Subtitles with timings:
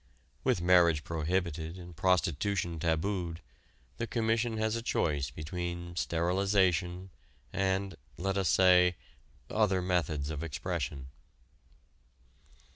[0.43, 3.39] With marriage prohibited and prostitution tabooed,
[3.97, 7.11] the Commission has a choice between sterilization
[7.53, 8.95] and let us say
[9.51, 11.09] other methods of expression.